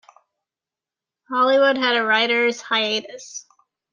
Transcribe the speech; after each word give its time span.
Hollywood 1.29 1.77
had 1.77 1.95
a 1.95 2.03
writers 2.03 2.59
hiatus. 2.59 3.45